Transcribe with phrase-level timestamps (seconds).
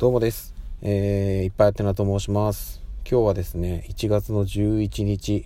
[0.00, 0.54] どうもです。
[0.80, 2.80] えー、いっぱいあてなと申します。
[3.04, 5.44] 今日はですね、1月の11日、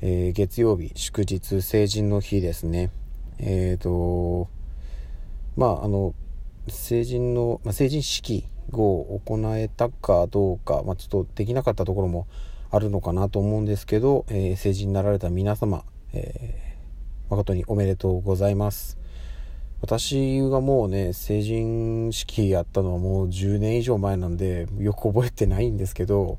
[0.00, 2.90] えー、月曜日、祝日、成人の日ですね。
[3.38, 4.48] えっ、ー、と、
[5.56, 6.12] まあ、あの、
[6.66, 12.26] 成人の、まあ、成人式を行えたかどうか、まあ、ちょっとできなかったところも
[12.72, 16.74] あるのかなと思うんですけど、え成人になられた皆様、えー
[17.30, 18.98] 誠におめでとうございます。
[19.84, 26.38] 私がもうね、成人式やったのはもう10年以上前なんで、よく覚えてないんですけど、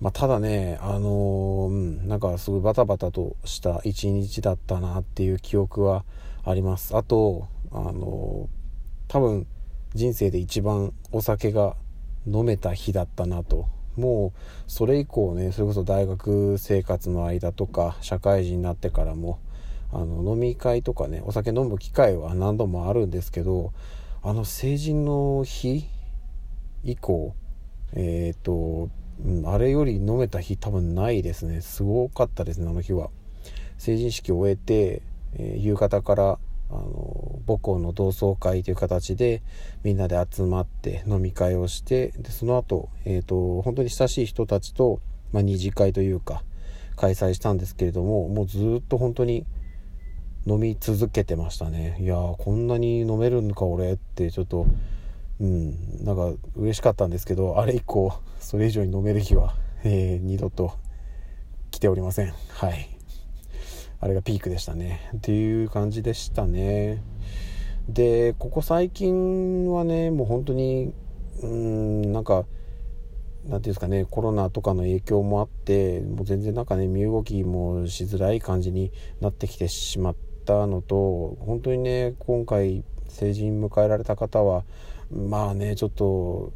[0.00, 6.06] まあ、ただね、あのー、うん、なんかすごいバタバタとした一日だったなっていう記憶は
[6.42, 6.96] あります。
[6.96, 9.46] あと、あのー、多分
[9.92, 11.76] 人生で一番お酒が
[12.26, 13.66] 飲めた日だったなと。
[13.94, 19.38] もうそれ以降ね、それこそ大学生活の間とか社会人になってからも、
[19.92, 23.72] あの飲み会とかねお酒飲む機会は何度もあるんですけど
[24.22, 25.86] あの成人の日
[26.84, 27.34] 以降
[27.94, 28.90] えっ、ー、と、
[29.50, 31.60] あれより飲めた日多分ないですね。
[31.60, 33.10] すごかったですねあの日は。
[33.78, 35.02] 成人式を終えて、
[35.34, 36.38] えー、夕方から
[36.70, 39.42] あの母校の同窓会という形で
[39.84, 45.00] みんなで集まって飲み会をしてでその後、えーと、本当に親しい人たちと、
[45.32, 46.42] まあ、二次会というか
[46.96, 49.46] 開催したんですけれどももうずっと本当に
[50.46, 51.96] 飲み続けてましたね。
[52.00, 54.66] いやこんなに飲めるんか俺ってちょっと
[55.40, 60.72] うんなんか嬉しかったんですけどあれ以降それ以上に飲める日は、えー、二度と
[61.70, 62.32] 来ておりません。
[62.50, 62.88] はい。
[63.98, 65.10] あれがピークでしたね。
[65.16, 67.02] っていう感じでしたね。
[67.88, 70.92] でここ最近はねもう本当に
[71.42, 72.44] うんなんか
[73.44, 80.16] 何ていうんですかねコロナとかの影響もあってもう全然なんかね身動きもしづらい感じになってきてしまっ
[80.46, 84.64] たのと本当にね今回成人迎えられた方は
[85.10, 86.52] まあねちょっと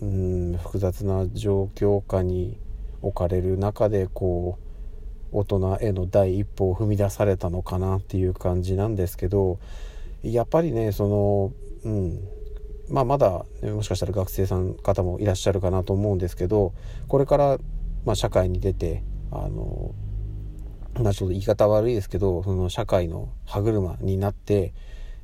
[0.00, 2.58] うん複雑な状況下に
[3.02, 4.58] 置かれる中でこ
[5.32, 9.58] う大人への第一歩を踏み出されたのかなっていう感じなんですけど
[10.22, 11.52] やっぱりねその
[11.84, 12.18] うん
[12.88, 16.72] まあまだ、ね、もしかしたら学生さん方もいらっしゃるかなと思うんですけど
[17.08, 17.58] これから、
[18.04, 19.94] まあ、社会に出てあの
[21.02, 24.72] まあちょっと言い方悪いですけどその社会の歯車になって、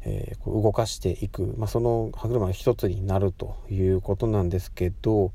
[0.02, 5.32] えー、動かしていく、まあ、その歯車が一つになるということなんですけど、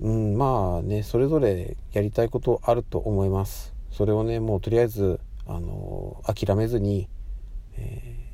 [0.00, 3.74] うん、まあねそれぞれやりたいことあると思います。
[3.90, 7.08] それをねもうとりあえずあの諦めずに、
[7.76, 8.30] え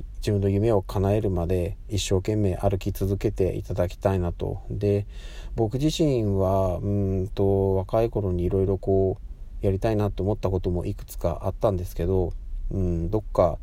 [0.00, 4.62] ー、自分の夢を叶えるまで一生懸命歩き続けていただきたいなと。
[4.70, 5.06] で
[5.56, 9.25] 僕自身はうんと若い頃にいろいろこう
[9.60, 12.32] やりたいなと思ったこともいくつかあったんですけど、
[12.70, 13.58] うん、どっか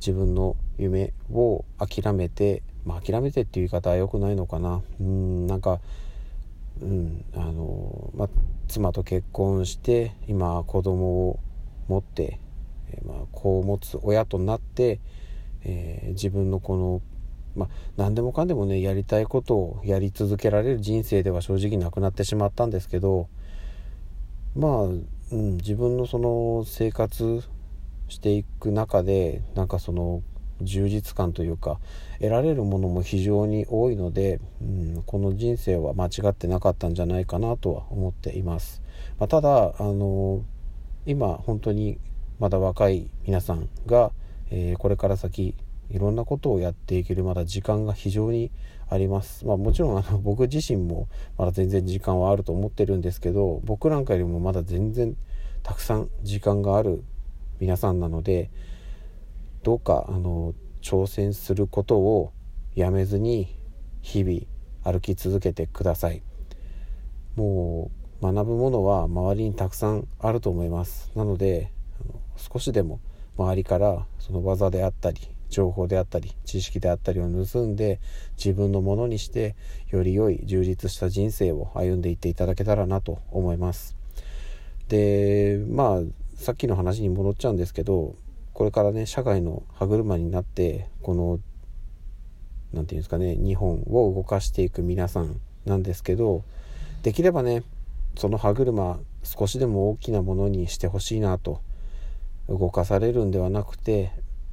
[0.00, 4.82] 自分の夢を諦めて、まあ、諦めてっていう言い方は良くないのかな。
[5.00, 5.80] うんなんか
[6.80, 8.28] うんあのまあ、
[8.66, 11.38] 妻と結婚して今子供を
[11.88, 12.40] 持って、
[12.90, 14.98] えー、まあ、子を持つ親となって、
[15.64, 17.02] えー、自分のこの
[17.54, 17.68] まあ、
[17.98, 23.28] 何でもかんでもねやりたいことをやり続けられる人生では正直なくなってしまったんですけど
[24.54, 24.96] まあ、う
[25.34, 27.42] ん、自分のその生活
[28.08, 30.22] していく中でなんかその
[30.60, 31.80] 充実感というか
[32.18, 38.82] 得られるものも非常に多いので、うん、この人生は間違ってなかったんじゃないかなとは思っています、
[39.18, 40.44] まあ、ただあの
[41.06, 41.98] 今本当に
[42.38, 44.12] まだ若い皆さんが、
[44.50, 45.56] えー、これから先
[45.92, 48.50] いろんなことをやっていけるまだ時間が非常に
[48.88, 49.46] あります。
[49.46, 55.16] まあもちろんあの 僕自身もまだ全然時間はあると思ってるんですけど僕なんかよりもまだ全然
[55.62, 57.04] たくさん時間がある
[57.60, 58.50] 皆さんなので
[59.62, 62.32] どうかあの挑戦することを
[62.74, 63.54] やめずに
[64.00, 64.40] 日々
[64.82, 66.22] 歩き続けてください。
[67.36, 71.12] もう学ぶものは周りにたくさんあると思います。
[71.14, 71.70] なので
[72.36, 73.00] 少しでも
[73.36, 75.20] 周りからその技であったり
[75.52, 78.00] 情報であったり知識であったりを盗んで
[78.36, 79.54] 自分のものにして
[79.90, 83.94] より良い充実した人生を歩んでいっていただけたらなと思います。
[84.88, 86.00] でまあ
[86.36, 88.16] さっきの話に戻っちゃうんですけど
[88.54, 91.38] これからね社会の歯車になってこの
[92.72, 96.44] 何て言うんですかね日本を動かしていく皆さんなんですけど
[97.02, 97.62] できればね
[98.16, 101.60] その歯車少しでも大きなものにしてほしいなと
[102.48, 104.10] 動かされるんではなくて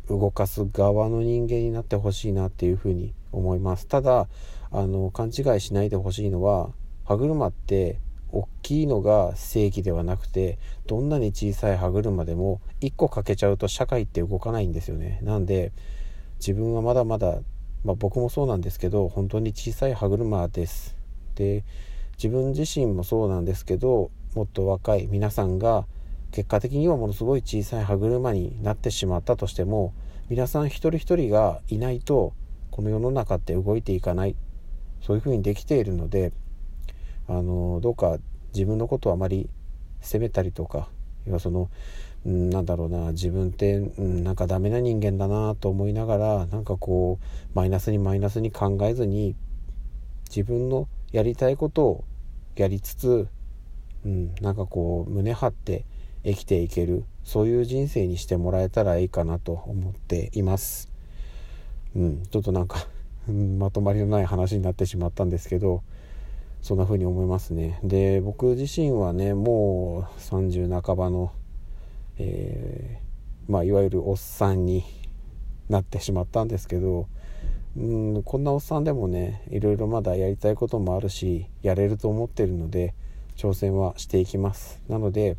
[0.10, 3.88] 動かす側の人間になってほしいなっていうふうに思います。
[3.88, 4.28] ただ
[4.72, 6.72] あの勘違いしないでほしいのは
[7.06, 8.00] 歯車って
[8.32, 15.20] 大きいのが正義ではなくてどんなに小さい歯車でも1個欠けちゃうと社会って動かないんですよね。
[15.24, 15.72] なんで
[16.40, 17.40] 自分はまだまだ
[17.84, 20.98] まあ、僕もそうなんですけど本当に小さい歯車です。
[21.36, 21.64] で
[22.18, 25.86] 自分自身もそうなんですけどもっと若い皆さんが
[26.32, 29.94] 結果的にはものすごい小さい歯車になってしまったとしても
[30.30, 32.34] 皆さん一人一人がいないと
[32.72, 34.36] この世の中って動いていかない。
[35.02, 36.32] そういうふうにできているので
[37.28, 38.18] あのどうか
[38.54, 39.50] 自分のことをあまり
[40.02, 40.90] 責めたりとか
[41.26, 41.70] 要はその、
[42.26, 49.36] うん、なんだろうな自分って、うん、なんかダメな人間だなと思いながらなんかこうマイナスにマイナスに考えずに
[50.30, 52.04] 自分のやりたいことを
[52.56, 53.28] やりつつ、
[54.06, 55.86] うん、なんかこう胸張って
[56.24, 57.06] 生きていける。
[57.24, 60.90] そういう人生にしてもらえたらいいかなと思っています。
[61.96, 62.88] うん、ちょっとなんか
[63.28, 65.84] まとまりのない話になってしまったんですけど
[66.62, 67.80] そんな風に思いますね。
[67.84, 71.32] で僕自身はねもう30半ばの、
[72.18, 74.84] えー、まあいわゆるおっさんに
[75.70, 77.08] なってしまったんですけど
[77.78, 82.94] うんこんなおっさんでもねいろいろまだやりたいこともあるしやれると思ってるので
[83.38, 84.82] 挑戦はしていきます。
[84.90, 85.38] なので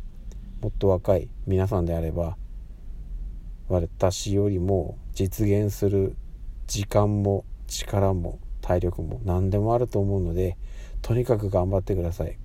[0.61, 2.37] もっと若い皆さんであれば
[3.67, 6.15] 私よりも実現する
[6.67, 10.57] 時間も力も体力も何でもあると思うので
[11.01, 12.37] とにかく頑張ってください。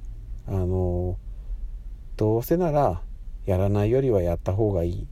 [0.49, 1.19] あの
[2.17, 3.03] どうせなら
[3.45, 5.09] やらないよりはやった方がいい。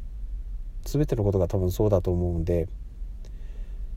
[0.84, 2.68] 全てのことが多分そうだと思うんで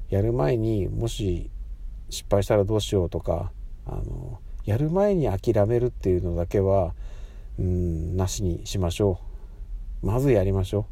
[0.09, 1.49] やる前にもし
[2.09, 3.51] 失敗したらどうしようとか
[3.85, 6.93] あのやる前に諦めるっていうのだけは
[7.59, 9.19] うんなしにしましょ
[10.03, 10.07] う。
[10.07, 10.87] まずやりましょ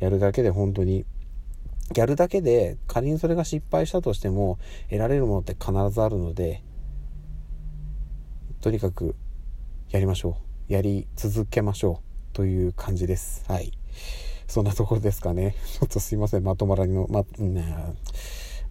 [0.00, 0.04] う。
[0.04, 1.04] やるだけで本当に。
[1.94, 4.58] やるだけで仮にそれが失敗したとしても
[4.90, 6.62] 得られるものって必ずあるので
[8.60, 9.16] とにかく
[9.88, 10.36] やりましょ
[10.68, 10.72] う。
[10.72, 12.34] やり続けましょう。
[12.34, 13.44] という感じです。
[13.48, 13.72] はい。
[14.46, 15.54] そんなところですかね。
[15.72, 16.44] ちょっとすいません。
[16.44, 17.24] まとまりのま,、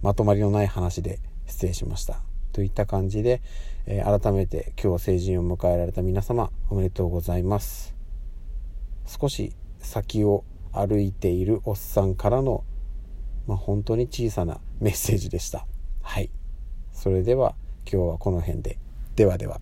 [0.01, 2.21] まとまりのない話で失礼しました。
[2.57, 3.43] といった感じで、
[3.85, 7.93] えー、改めて今日成人を迎えられた皆様おめでとうございます
[9.05, 10.43] 少し先を
[10.73, 12.63] 歩いているおっさんからの
[13.47, 15.65] まあ、本当に小さなメッセージでした。
[16.01, 16.29] はい。
[16.91, 17.55] それでは
[17.89, 18.77] 今日はこの辺で。
[19.15, 19.61] ではでは。